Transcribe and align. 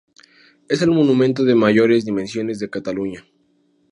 Es 0.67 0.81
el 0.81 0.89
monumento 0.89 1.43
de 1.43 1.53
mayores 1.53 2.05
dimensiones 2.05 2.57
de 2.57 2.71
Cataluña. 2.71 3.23